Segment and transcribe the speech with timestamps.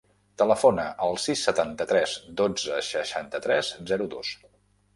[0.41, 4.37] Telefona al sis, setanta-tres, dotze, seixanta-tres, zero, dos.